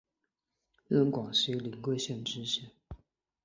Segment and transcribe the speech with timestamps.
[0.87, 2.71] 任广西临桂县知县。